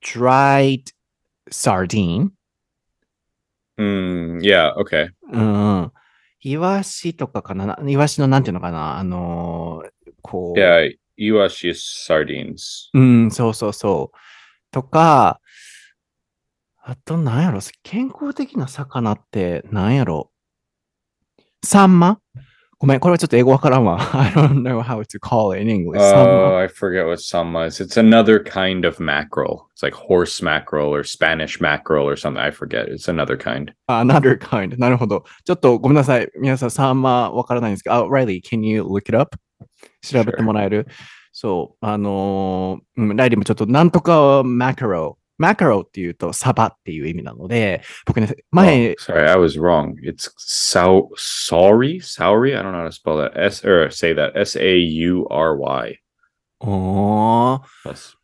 [0.01, 0.91] dried
[1.49, 2.31] sardine
[3.77, 5.09] Mm, yeah, okay.
[5.31, 5.91] うん。
[6.41, 10.59] イワシとかかななイワシのなんていうのかなあのーこう。
[10.59, 12.89] Yeah, iwashi is sardines.
[12.93, 14.17] うん、そうそうそう。
[14.70, 15.40] とか、
[16.82, 20.30] あとなんやろ健康的な魚ってなんやろ
[21.62, 22.18] サンマ
[22.78, 23.98] ごめん、これはちょっと英語わからんわ。
[24.16, 26.00] I don't know how to call it in English.
[26.00, 27.82] サン Oh, マ I forget what samma is.
[27.82, 29.66] It's another kind of mackerel.
[29.76, 32.42] It's like horse mackerel or Spanish mackerel or something.
[32.42, 32.88] I forget.
[32.88, 33.74] It's another kind.
[33.86, 34.78] Another kind.
[34.78, 35.24] なるほど。
[35.44, 36.30] ちょっとごめんなさい。
[36.40, 39.36] 皆さん、サンマわからないんですけど、あ、Riley, can you look it up?
[40.00, 40.86] 調べてもらえる
[41.40, 41.76] そう。
[41.80, 45.20] あのーうん、ライリーもちょっとなんとかマカロー。
[45.38, 49.94] マカローっていうとサバっていう意味なので、僕ね、Oh, 前、sorry, I was wrong.
[50.04, 52.54] It's sau sauri, sauri?
[52.54, 53.42] I don't know how to spell that.
[53.42, 54.38] S or say that.
[54.38, 55.98] S A U R Y.
[56.60, 58.16] おー Yes.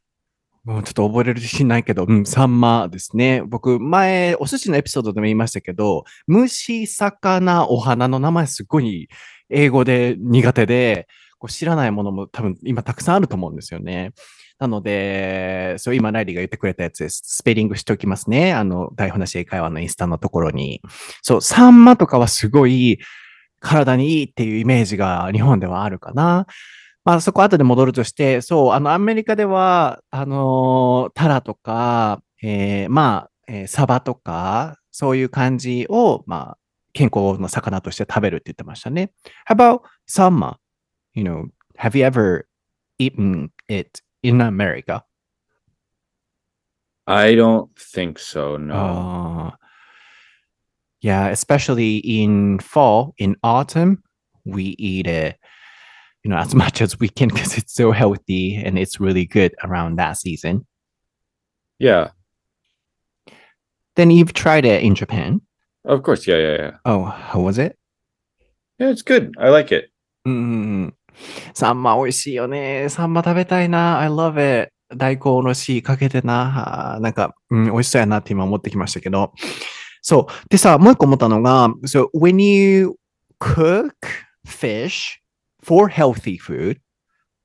[0.64, 3.40] もうちょっと覚えれる自信ないけど、うん、サンマですね。
[3.46, 9.09] 僕、前、お寿司のエピソードでも言いましたけど、虫、魚、お花の名前すごい
[9.48, 11.09] 英語で苦手で、
[11.46, 14.12] こう知らないものも多分今たくさんあると思うんですよね。
[14.59, 17.20] なので、そう、今、ライリーが言ってくれたやつです。
[17.24, 18.54] スペリングしておきますね。
[18.54, 20.80] あの、台本なし英会話のインスタのところに。
[21.22, 22.98] そう、サンマとかはすごい
[23.61, 26.46] 体にいいっていうイメージが日本ではあるかな。
[27.04, 36.59] まあそこ後で戻るとして、そう、あのアメリカでは、あのタラとか、えーまあ、えーサバとか、そういう感じを、まあ、
[36.94, 39.12] 健康の魚として食べるって言ってましたね。
[39.46, 40.54] How about summer?
[41.16, 42.46] you know, have you ever
[42.98, 45.02] eaten it in America?
[47.07, 48.57] I don't think so.
[48.59, 48.74] No.
[48.74, 49.50] Uh,
[51.00, 54.02] yeah, especially in fall, in autumn,
[54.44, 55.38] we eat it,
[56.22, 59.55] you know, as much as we can because it's so healthy and it's really good
[59.64, 60.66] around that season.
[61.79, 62.11] Yeah.
[63.96, 65.40] Then you've tried it in Japan.
[65.85, 66.70] Of course, yeah, yeah, yeah.
[66.85, 67.79] Oh, how was it?
[68.79, 69.35] Yeah, it's good.
[69.38, 69.90] I like it.
[70.26, 70.92] Mm,
[71.54, 72.88] サンマ美味しいよね。
[72.89, 74.00] サンマ食べたいな。
[74.00, 74.71] I love it.
[74.95, 76.95] 大根おろしかけてな。
[76.95, 79.34] あーなんか、うん、美味しそうやなって今思ってきましたけど。
[80.02, 80.50] そう。
[80.50, 82.95] でさ、もう一個思ったのが、so when you
[83.39, 83.93] cook
[84.45, 85.19] fish
[85.63, 86.80] for healthy food,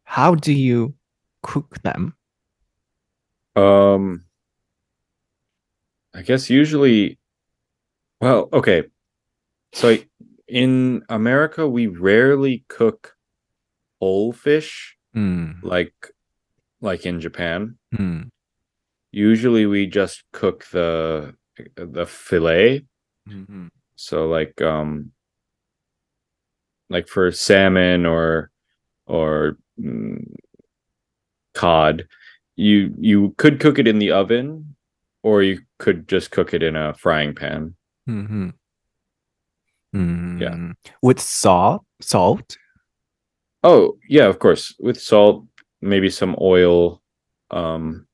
[0.04, 0.94] how do you
[1.42, 2.14] cook them?
[3.54, 4.24] Um,
[6.12, 7.18] I guess usually,
[8.20, 8.84] well, okay.
[9.72, 9.98] So
[10.48, 13.14] in America, we rarely cook
[14.01, 15.55] whole fish, mm.
[15.61, 15.93] like
[16.81, 17.77] like in Japan.
[17.95, 18.29] Mm.
[19.11, 21.35] Usually we just cook the
[21.75, 22.85] the fillet.
[23.29, 23.67] Mm-hmm.
[23.95, 25.11] So like um
[26.89, 28.49] like for salmon or
[29.05, 30.25] or mm,
[31.53, 32.07] cod,
[32.55, 34.75] you you could cook it in the oven
[35.21, 37.75] or you could just cook it in a frying pan.
[38.09, 38.49] Mm-hmm.
[39.95, 40.41] Mm-hmm.
[40.41, 40.71] Yeah.
[41.03, 42.57] With salt, salt
[43.62, 44.74] Oh, yeah, of course.
[44.80, 45.44] With salt,
[45.80, 47.00] maybe some oil,
[47.50, 48.06] um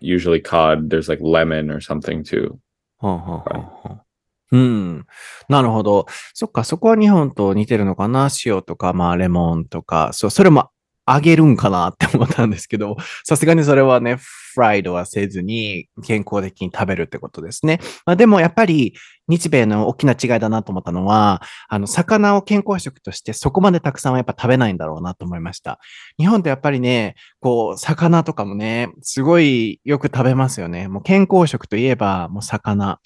[0.00, 2.58] usually cod, there's like lemon or something too.
[2.98, 3.44] はあはあは
[3.84, 4.04] あはあ
[4.52, 5.06] うん。
[5.48, 6.06] なるほど。
[6.34, 8.28] そっか、そこは日本と似てるのかな。
[8.44, 10.10] 塩とか、まあ、レモンとか。
[10.12, 10.70] そう、それも
[11.07, 17.79] 揚げるんかなって思ったんですけど、さすがにそれはね、フライドはせずに健康的に食べるってことですね。
[18.05, 18.95] まあ、でもやっぱり
[19.27, 25.79] 日米の大きな違いだなと思ったのは、あの、魚を健康食としてそこまでたくさんはやっぱ食べないんだろうなと思いました。
[26.17, 30.87] 日本ってやっぱりね、こう、魚とかもね、すごいよく食べますよね。
[30.87, 32.99] もう健康食といえば、もう魚。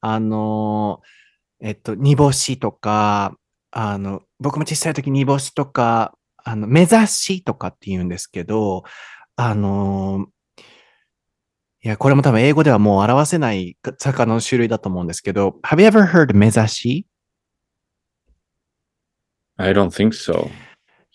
[0.00, 1.00] あの、
[1.60, 3.36] えっと、煮干しとか、
[3.70, 8.83] あの、僕も小さい時煮干しとか、あの、目指しとかって言うんですけど、
[9.35, 10.27] あの、
[11.85, 17.07] いや、これも多分英語ではもう表せない魚の種類だと思うんですけど、Have you ever heard 目指し
[19.57, 20.49] I don't think so.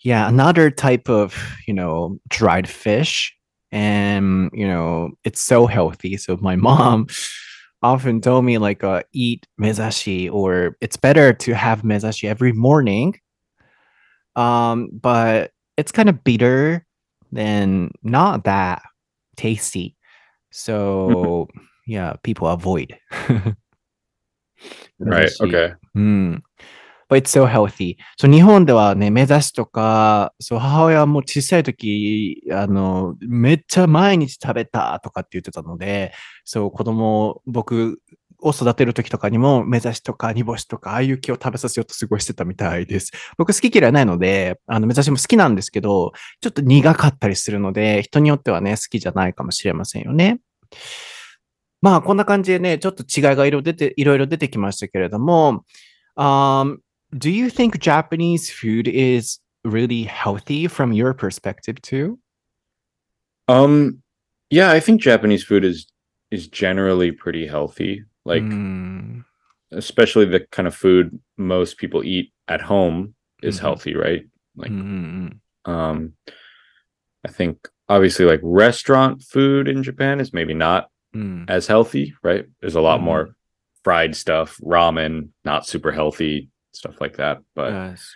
[0.03, 1.35] Yeah, another type of,
[1.67, 3.35] you know, dried fish.
[3.71, 6.17] And, you know, it's so healthy.
[6.17, 7.07] So my mom
[7.81, 13.15] often told me like uh, eat mezashi or it's better to have mezashi every morning.
[14.36, 16.84] Um, but it's kind of bitter
[17.36, 18.82] and not that
[19.36, 19.96] tasty.
[20.50, 21.48] So
[21.86, 22.96] yeah, people avoid.
[24.98, 25.30] Right.
[25.40, 25.74] Okay.
[25.94, 26.42] うん。
[27.08, 27.96] But it's so healthy.
[28.16, 36.12] そう、日本ではね、目指しとか、そう、母親も小さい時、あの、めっちゃ毎日食べたとかって言ってたので、
[36.44, 38.00] そう、子供、僕
[38.44, 43.10] を育てる時とかにも、目指しとか煮干しとか、ああいう木を食べさせようとすごいしてたみたいです。
[43.38, 50.40] 僕好き嫌いないので、あの、目指しも好きなんですけど、ちょっと苦かったりするので、人によってはね、好きじゃないかもしれませんよね。
[51.80, 55.64] まあ、こんな感じでね、ちょっと違いがいろいろ出て、いろいろ出てきましたけれども、
[56.16, 56.78] um,
[57.14, 62.18] do you think Japanese food is really healthy from your perspective too?
[63.48, 64.02] Um,
[64.50, 65.86] yeah, I think Japanese food is
[66.30, 68.04] is generally pretty healthy.
[68.24, 69.24] Like, Mm,
[69.72, 73.60] especially the kind of food most people eat at home is Mhm.
[73.60, 74.24] healthy, right?
[74.56, 76.14] Like, mm, um,
[77.24, 82.46] I think obviously like restaurant food in Japan is maybe not mm, as healthy, right?
[82.60, 83.04] There's a lot Mhm.
[83.04, 83.36] more
[83.82, 87.38] fried stuff, ramen, not super healthy, stuff like that.
[87.54, 88.14] But yes.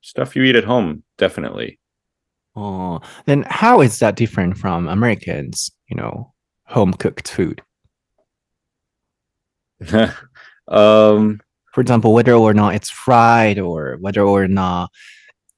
[0.00, 1.78] stuff you eat at home, definitely.
[2.56, 6.32] Oh, then how is that different from Americans, you know,
[6.66, 7.62] home cooked food?
[10.68, 11.40] um,
[11.72, 14.90] For example, whether or not it's fried or whether or not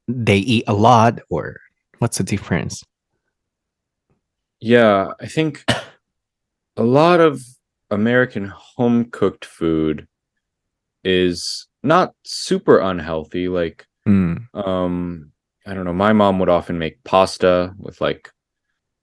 [0.08, 1.60] they eat a lot or
[1.98, 2.84] what's the difference?
[4.60, 5.64] yeah, I think
[6.76, 7.42] a lot of
[7.90, 10.06] American home cooked food
[11.04, 13.48] is not super unhealthy.
[13.48, 15.32] Like, Mm, um,
[15.66, 18.30] I don't know, my mom would often make pasta with like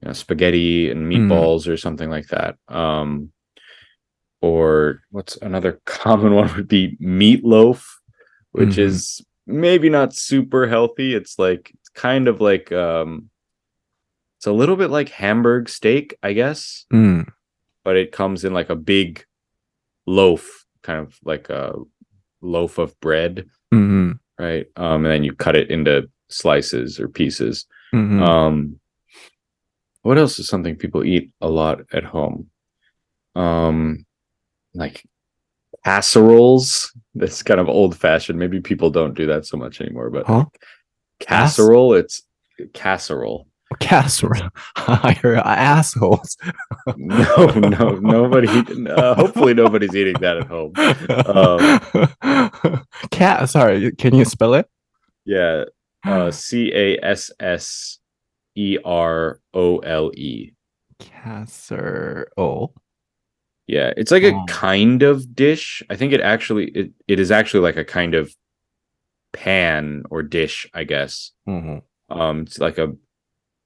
[0.01, 1.29] you know, spaghetti and Mm.
[1.29, 2.57] meatballs or something like that.
[2.67, 3.31] Um,
[4.41, 7.85] or what's another common one would be meatloaf,
[8.51, 8.79] which Mhm.
[8.79, 11.13] is maybe not super healthy.
[11.15, 13.29] It's like it's kind of like um
[14.37, 17.25] it's a little bit like hamburg steak, I guess, mm,
[17.83, 19.25] but it comes in like a big
[20.05, 21.73] loaf, kind of like a
[22.41, 24.67] loaf of bread, mm, right?
[24.75, 27.65] Um, and then you cut it into slices or pieces.
[27.95, 28.79] mm, Um,
[30.03, 32.49] what else is something people eat a lot at home?
[33.35, 34.05] Um,
[34.73, 35.03] like
[35.85, 36.91] casseroles.
[37.15, 38.39] That's kind of old fashioned.
[38.39, 40.45] Maybe people don't do that so much anymore, but Huh?
[41.19, 42.21] casserole, it's
[42.73, 43.47] casserole.
[43.81, 44.49] Casserole.
[44.77, 46.37] Assholes.
[46.95, 48.47] No, no, nobody.
[48.89, 50.71] Uh, hopefully, nobody's eating that at home.
[53.11, 53.49] Cat.
[53.49, 54.69] Sorry, can you spell it?
[55.25, 55.65] Yeah,
[56.05, 57.99] uh, C A S S
[58.55, 60.53] E R O L E.
[60.99, 62.73] Casserole.
[63.67, 64.45] Yeah, it's like a Oh.
[64.47, 65.83] kind of dish.
[65.89, 68.33] I think it actually it, it is actually like a kind of
[69.33, 71.31] pan or dish, I guess.
[71.47, 71.81] Mhm.
[72.09, 72.93] Um it's like a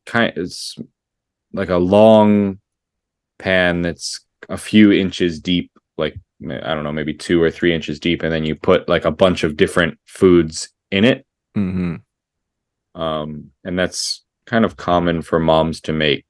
[0.07, 0.75] kind it's
[1.53, 2.59] like a long
[3.37, 7.99] pan that's a few inches deep, like I don't know, maybe 2 or 3 inches
[7.99, 11.25] deep and then you put like a bunch of different foods in it.
[11.55, 12.01] Mhm.
[12.95, 16.25] Um and that's kind of common for moms to make.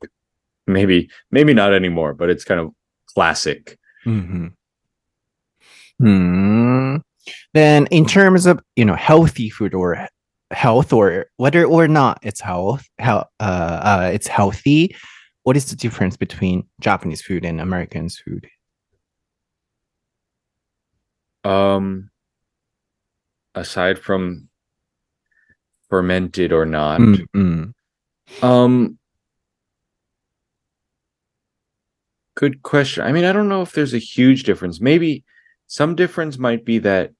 [0.67, 2.71] Maybe maybe not anymore, but it's kind of
[3.13, 3.77] classic.
[4.05, 4.53] Mhm.
[5.99, 6.97] Hmm.
[7.53, 10.07] Then, in terms of you know healthy food or
[10.51, 14.95] health, or whether or not it's health, how uh, uh, it's healthy,
[15.43, 18.47] what is the difference between Japanese food and Americans food?
[21.43, 22.09] Um,
[23.55, 24.49] aside from
[25.89, 28.97] fermented or not, Mm, mm, um,
[32.41, 33.03] good question.
[33.03, 34.81] I mean, I don't know if there's a huge difference.
[34.81, 35.23] Maybe
[35.67, 37.11] some difference might be that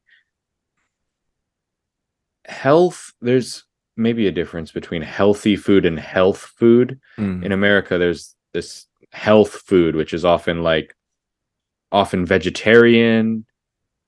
[2.46, 3.64] health, there's
[3.96, 7.00] maybe a difference between healthy food and health food.
[7.20, 10.96] mm, In America, there's this health food, which is often like
[11.92, 13.46] often vegetarian,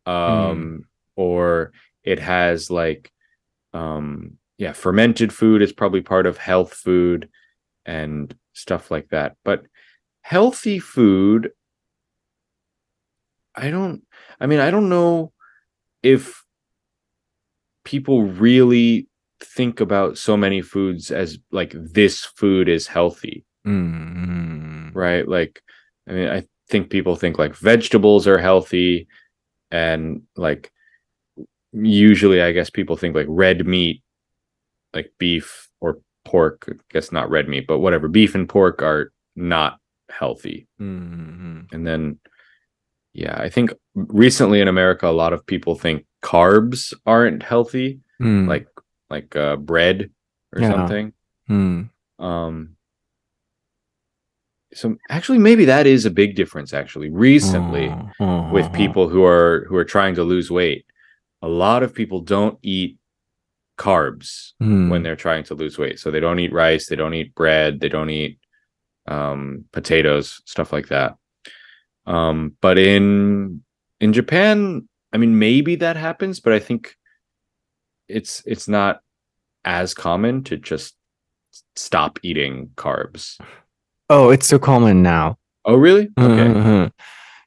[0.08, 1.73] um, or
[2.04, 3.12] it has like
[3.73, 7.30] um yeah, fermented food is probably part of health food
[7.86, 9.36] and stuff like that.
[9.45, 9.65] But
[10.23, 11.51] healthy food,
[13.55, 14.03] I don't
[14.39, 15.31] I mean, I don't know
[16.01, 16.43] if
[17.86, 19.07] people really
[19.39, 24.95] think about so many foods as like this food is healthy mm, mm.
[24.95, 25.27] right?
[25.27, 25.62] Like,
[26.07, 29.07] I mean, I think people think like vegetables are healthy,
[29.71, 30.71] and like
[31.71, 34.01] usually, I guess people think like red meat,
[34.93, 36.65] like beef or pork.
[36.69, 38.07] I guess not red meat, but whatever.
[38.07, 39.79] Beef and pork are not
[40.10, 40.68] healthy.
[40.80, 42.20] Mm, And then,
[43.13, 48.47] yeah, I think recently in America, a lot of people think carbs aren't healthy, mm,
[48.47, 48.68] like
[49.10, 50.10] like uh, bread
[50.56, 50.70] or Yeah.
[50.72, 51.14] something.
[51.49, 51.89] mm,
[52.20, 52.76] Um,
[54.74, 56.74] so actually, maybe that is a big difference.
[56.74, 58.70] Actually, recently oh, oh, with oh.
[58.70, 60.86] people who are who are trying to lose weight,
[61.41, 62.97] a lot of people don't eat
[63.78, 65.99] carbs Mm, when they're trying to lose weight.
[65.99, 68.39] So they don't eat rice, they don't eat bread, they don't eat
[69.08, 71.16] um, potatoes, stuff like that.
[72.06, 73.64] Um, but in
[73.99, 76.95] in Japan, I mean, maybe that happens, but I think
[78.08, 79.01] it's it's not
[79.66, 80.95] as common to just
[81.76, 83.39] stop eating carbs.
[84.10, 85.38] oh, it's so common now.
[85.66, 86.10] Oh, really?
[86.20, 86.54] Okay.
[86.54, 86.91] Mhm.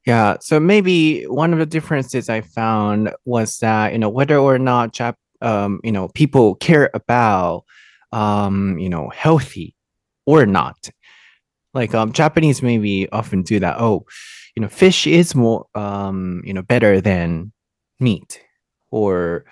[0.07, 4.59] Yeah, so maybe one of the differences I found was that, you know, whether or
[4.59, 7.65] not Jap um, you know, people care about
[8.13, 9.75] um, you know, healthy
[10.25, 10.89] or not.
[11.77, 13.77] Like um Japanese maybe often do that.
[13.79, 14.07] Oh,
[14.57, 17.53] you know, fish is more um, you know, better than
[18.01, 18.41] meat
[18.91, 19.45] or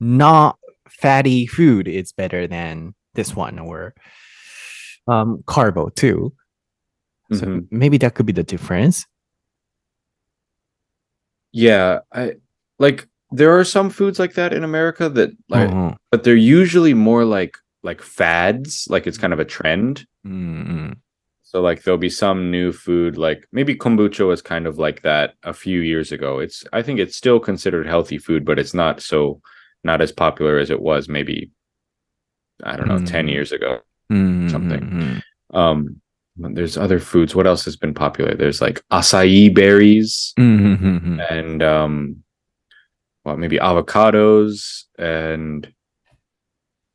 [0.00, 0.56] not
[0.88, 3.92] fatty food is better than this one or
[5.06, 6.32] um carbo too.
[7.32, 7.66] So Mhm.
[7.70, 9.04] maybe that could be the difference.
[11.52, 12.36] Yeah, I
[12.78, 15.96] like there are some foods like that in America that like Mhm.
[16.10, 20.06] but they're usually more like like fads, like it's kind of a trend.
[20.24, 21.03] うん
[21.54, 25.34] so like there'll be some new food like maybe kombucha was kind of like that
[25.44, 26.40] a few years ago.
[26.40, 29.40] It's I think it's still considered healthy food, but it's not so
[29.84, 31.52] not as popular as it was maybe
[32.64, 33.08] I don't know mm.
[33.08, 33.28] 10 hmm.
[33.28, 33.78] years ago
[34.10, 34.48] mm-hmm.
[34.48, 35.22] something.
[35.52, 36.00] Hmm, um
[36.36, 37.36] there's other foods.
[37.36, 38.34] What else has been popular?
[38.34, 41.20] There's like acai berries mm-hmm.
[41.20, 42.24] and um
[43.24, 45.72] well maybe avocados and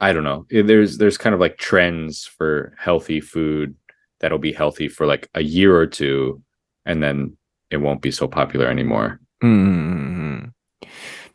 [0.01, 0.47] I don't know.
[0.49, 3.77] There's there's kind of like trends for healthy food
[4.19, 6.41] that'll be healthy for like a year or two
[6.85, 7.31] and then
[7.69, 9.19] it won't be so popular anymore.
[9.41, 10.53] うんうんうんうん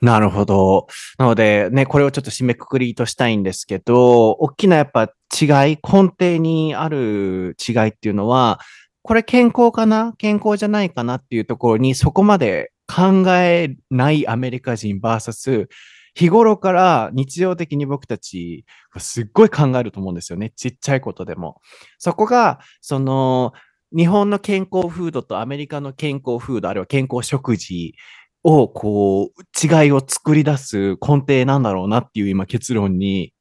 [0.00, 0.86] なるほど。
[1.18, 5.04] なのでね、これをちょっと締めくくりとしたいんですけど、大きなやっぱ
[5.40, 8.60] 違い、根底にある違いっていうのは、
[9.00, 10.12] これ健康かな？
[10.18, 15.68] 健康じゃないかなっていうところにそこまで考えないアメリカ人 VS
[16.14, 20.52] 日頃から日常的に僕たちはすっごい考えると思うんですよね。
[20.56, 21.60] ちっちゃいことでも。
[21.98, 23.52] そこが、その、
[23.96, 27.94] 日本の健康フードとアメリカの健康フード、あるいは健康食事
[28.42, 33.32] を、こう、違いを作り出す根底なんだろうなっていう今結論に、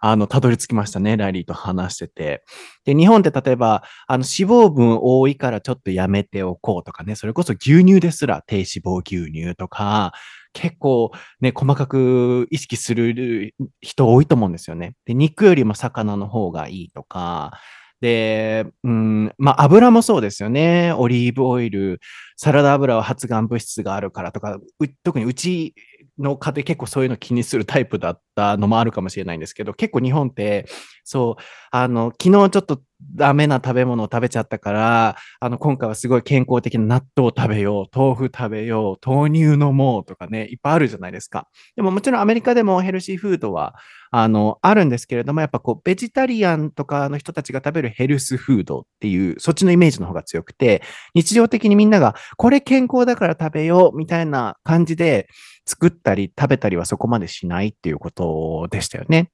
[0.00, 2.44] あの、たどり着きましたね、ラリーと話してて。
[2.84, 10.12] で、日本って例えば、あの、脂肪分多いからちょっとやめておこうとかね、それこそ牛乳ですら低脂肪牛乳とか、
[10.56, 14.94] 結構ね、細かく意識する人多いと思うんですよね。
[15.04, 17.52] で、肉よりも魚の方がいいとか、
[18.00, 20.92] で、うん、まあ油もそうですよね。
[20.96, 22.00] オリーブオイル、
[22.36, 24.58] サラダ油は発がん物質があるからとか、
[25.02, 25.74] 特にうち
[26.18, 30.66] の家庭結構そういうの気にするタイプだったのもあるかもしれないんですけど、結構日本って、
[31.04, 41.48] そう、あの、昨日ちょっとダメな食べ物を食べちゃったから、あの、今回はすごい健康的な納豆を食べよう、豆腐食べよう、豆乳飲もうとかね、いっぱいあるじゃないですか。
[41.76, 43.74] でももちろんアメリカでもヘルシーフードは、
[44.10, 50.82] あの、あるんですけれども、やっぱこう、ベジタリアンとかの人たちが食べるヘルスフードっていう、そっちのイメージの方が強くて、
[51.14, 55.28] 日常的にみんなが、これ健康だから食べよう、みたいな感じで
[55.66, 59.30] 作ったり食べたりはそこまでしないっていうことでしたよね。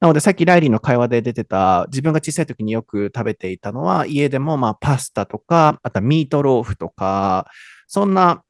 [0.00, 7.46] なので、さっきライリーの会話で出てた、自分が小さい時によく食べていたのは、家でもまあパスタとか、あとはミートローフとか、
[7.88, 8.44] そんな、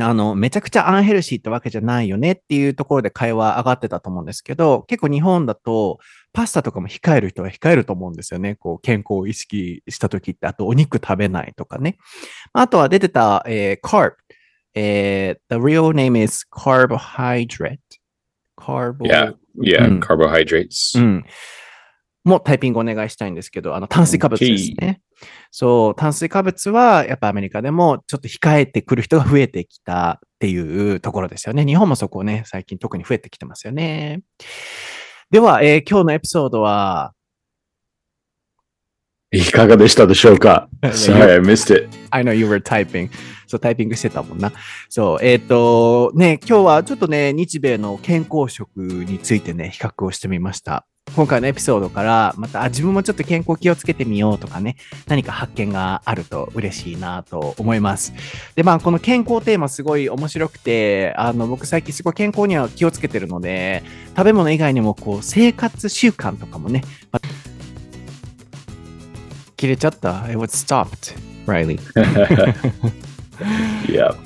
[0.00, 5.98] あの、めちゃくちゃアンヘルシーってわけじゃないよねっていうところで会話上がってたと思うんですけど、結構日本だと、
[6.32, 8.54] パスタとかも控える人は控えると思うんですよね。
[8.54, 11.98] こう、健康を意識した時って、あとお肉食べないとかね。
[12.52, 14.12] あとは出てた、えー、carb。
[14.74, 17.78] えー、the real name is carbohydrate.
[18.58, 19.04] Carbo.
[19.06, 19.34] Yeah.
[19.60, 20.00] Yeah, Mm.
[20.00, 20.98] carbohydrates.
[20.98, 21.24] うん。
[22.24, 25.00] もうタイピングお願いしたいんですけど、あの、炭水化物ですね。
[25.50, 31.64] そう、炭水化物はやっぱアメリカでもちょっと控えてくる人が増えてきたっていうところですよね。
[31.64, 34.20] 日本もそこね、最近特に増えてきてますよね。
[35.30, 37.12] では、えー今日のエピソードは、
[39.30, 41.88] いかがでしたでしょうか？Sorry, I missed it.
[42.10, 43.10] I know you were typing.
[43.46, 44.52] そう、タイピングしてたもんな。
[44.88, 50.86] そう、えっ、と、ね、今日はちょっとね、日米の健康食についてね、比較をしてみました。
[51.14, 54.76] 今回のエピソードから、また、あ自分もちょっと健康気をつけてみようとかね、
[55.06, 58.12] 何か発見があると嬉しいなと思います。
[58.54, 63.82] で、まあ、この健康テーマすごい面白くて、あの、僕最近すごい健康には気をつけてるので、
[64.16, 67.20] 食べ物以外にも、こう、生活習慣とかもね、ま
[69.58, 71.14] 切れちゃった ?It was stopped,
[71.46, 71.78] Riley.
[73.86, 74.16] yeah.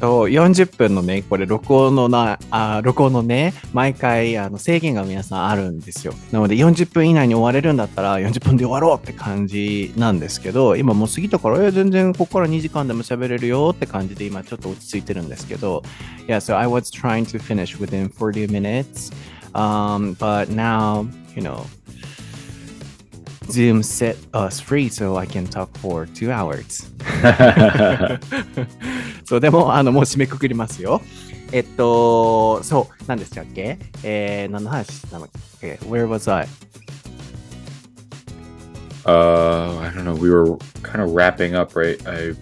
[0.00, 6.12] そう40分のね、これ録音のな、あ録音のね、毎回あの制限が皆さんあるんですよ。
[6.32, 15.82] なので40分以内に終われるんだったら40分で終わろうって感じなんですけど、今もう過ぎたから、え全然ここから2時間でも喋れるよって感じで今ちょっと落ち着いてるんですけど、
[16.26, 19.10] Yeah, so I was trying to finish within 40 minutes,
[19.54, 21.06] um, but now,
[21.36, 21.64] you know,
[23.49, 26.87] Zoom set us free so I can talk for two hours.
[29.25, 31.01] そう、でも、あの、もう締めくくりますよ。
[31.51, 35.29] えっと、そう、何でしたっけえー、何の話したのっ
[35.59, 36.47] け ?Where was I?
[39.05, 40.13] Uh, I don't know.
[40.13, 41.97] We were kind of wrapping up, right?
[42.07, 42.35] I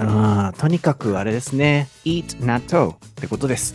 [0.00, 1.88] あーとにかくあれですね。
[2.04, 3.74] eat 納豆ってことです。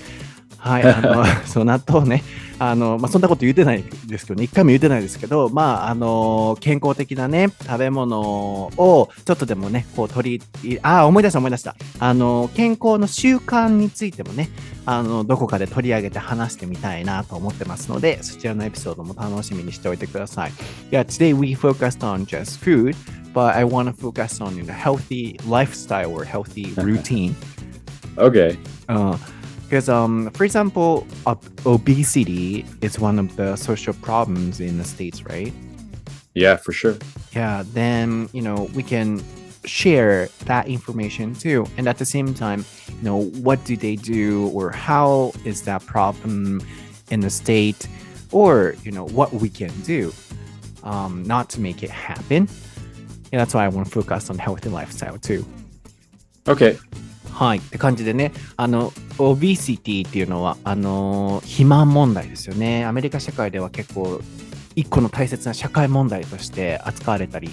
[0.59, 0.83] はい。
[0.85, 2.23] あの、 そう、納豆ね。
[2.59, 4.45] あの、まあ、そんなこと言ってないですけどね。
[4.45, 11.77] 一回も言ってないですけど、まあ、あの、健康的なね、食べ物をちょっとでもね、こう取りあー、思い出した思い出した。
[12.01, 14.51] あの、健康の習慣についてもね、
[14.87, 20.53] あの、どこかで取り上げて話してみたいなと思ってますので、そちらのエピソードも楽しみにしておいてください。
[20.91, 22.97] Yeah, today we focused on just food,
[23.33, 27.37] but I want to focus on know, healthy lifestyle or healthy routine.
[28.17, 28.59] okay.
[29.69, 35.27] Because, um, for example, ob- obesity is one of the social problems in the States,
[35.27, 35.53] right?
[36.35, 36.97] Yeah, for sure.
[37.33, 39.23] Yeah, then, you know, we can
[39.67, 41.67] share that information too.
[41.77, 45.85] And at the same time, you know, what do they do or how is that
[45.85, 46.63] problem
[47.11, 47.87] in the state
[48.33, 50.15] or, you know, what we can do
[50.83, 52.49] um, not to make it happen.
[53.31, 55.45] Yeah, that's why I want to focus on healthy lifestyle too.
[56.47, 56.79] Okay.
[57.39, 57.59] はい。
[57.59, 62.85] って感じでね、あの、オビシティっていうのは、あの、肥満問題ですよね。
[62.85, 64.21] アメリカ社会では結構、
[64.75, 67.49] 一個の大切な社会問題として扱われたり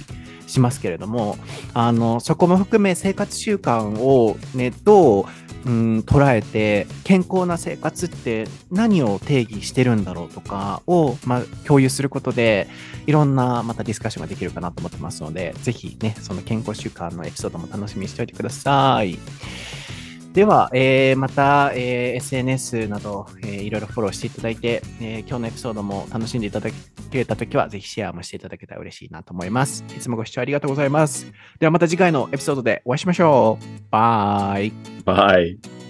[0.48, 1.38] しますけれども、
[1.76, 5.26] あの、そこも含め生活習慣をね、どう、
[5.66, 12.68] うん、捉えて、健康な生活って何を定義してるんだろうとかを、まあ、共有することで、
[13.08, 19.18] いろんなまたディスカッションができるかなと思ってますので、ぜひね、その健康習慣のエピソードも楽しみにしておいてください。
[20.36, 26.70] では、えーまた、えー SNS など、えーいろいろフォローしていただいて、えー今日のエピソードも楽しんでいただ
[27.10, 29.86] けたときは、ぜひシェアもしていただけたら嬉しいなと思います。
[29.96, 31.32] いつもご視聴ありがとうございます。
[31.60, 33.66] ではまた次回のエピソードでお会いしましょう。
[33.90, 34.58] Bye.
[34.60, 35.85] Bye